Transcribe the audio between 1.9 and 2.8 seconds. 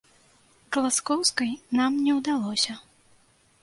не ўдалося.